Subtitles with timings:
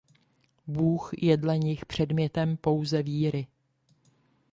[0.67, 3.47] Bůh je dle nich předmětem pouze víry.